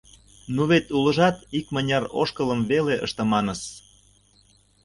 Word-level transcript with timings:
Ну, 0.55 0.61
вет 0.69 0.85
улыжат 0.97 1.37
икмыняр 1.59 2.03
ошкылым 2.21 2.61
веле 2.71 2.95
ыштыманыс... 3.05 3.61